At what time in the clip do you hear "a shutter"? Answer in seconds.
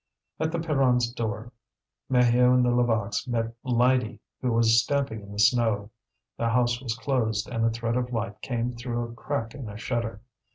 9.69-10.21